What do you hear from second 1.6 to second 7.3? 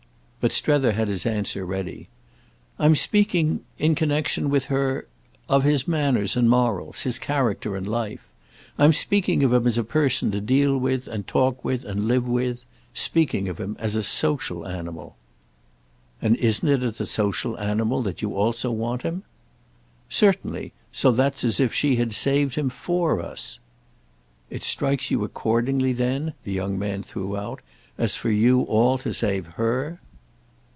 ready. "I'm speaking—in connexion with her—of his manners and morals, his